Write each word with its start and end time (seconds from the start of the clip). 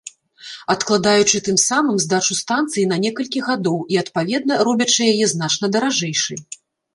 Адкладаючы 0.73 1.41
тым 1.47 1.59
самым 1.63 1.99
здачу 2.05 2.37
станцыі 2.39 2.85
на 2.93 2.97
некалькі 3.03 3.39
гадоў 3.51 3.77
і, 3.95 3.99
адпаведна, 4.03 4.59
робячы 4.69 5.01
яе 5.13 5.25
значна 5.35 5.71
даражэйшай. 5.77 6.39